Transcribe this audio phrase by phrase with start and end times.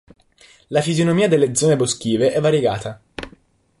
[0.69, 2.99] La fisionomia delle zone boschive è variegata.